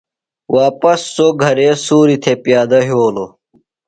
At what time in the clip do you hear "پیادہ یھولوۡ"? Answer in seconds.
2.43-3.31